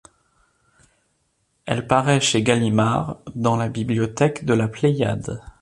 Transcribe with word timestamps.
Elle 1.67 1.85
paraît 1.85 2.21
chez 2.21 2.41
Gallimard 2.41 3.19
dans 3.35 3.55
la 3.55 3.69
Bibliothèque 3.69 4.45
de 4.45 4.55
la 4.55 4.67
Pléiade. 4.67 5.43